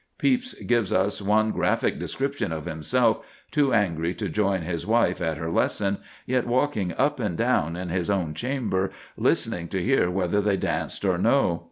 [0.17, 5.37] Pepys gives us one graphic description of himself, too angry to join his wife at
[5.37, 10.41] her lesson, yet walking up and down in his own chamber, "listening to hear whether
[10.41, 11.59] they danced or no."